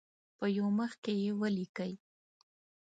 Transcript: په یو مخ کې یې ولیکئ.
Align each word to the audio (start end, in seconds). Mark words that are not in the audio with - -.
په 0.37 0.45
یو 0.57 0.67
مخ 0.77 0.91
کې 1.03 1.13
یې 1.21 1.31
ولیکئ. 1.41 1.93